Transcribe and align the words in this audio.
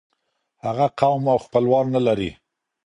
هغه 0.65 0.87
قوم 0.99 1.23
او 1.33 1.37
خپلوان 1.45 1.85
نلري. 1.95 2.31